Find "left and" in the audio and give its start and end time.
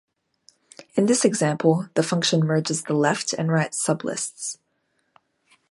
2.95-3.51